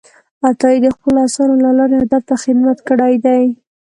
[0.47, 3.43] عطايي د خپلو آثارو له لارې ادب ته خدمت کړی دی.